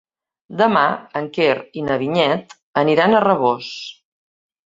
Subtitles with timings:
[0.61, 0.85] Demà
[1.21, 3.71] en Quer i na Vinyet aniran a Rabós.